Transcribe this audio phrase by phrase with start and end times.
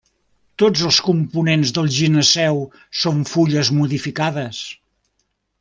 [0.61, 2.59] Tots els components del gineceu
[3.05, 4.67] són fulles modificades.